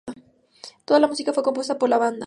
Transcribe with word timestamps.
Toda 0.83 0.99
la 0.99 1.05
música 1.07 1.31
fue 1.31 1.43
compuesta 1.43 1.77
por 1.77 1.87
la 1.91 1.99
banda. 1.99 2.19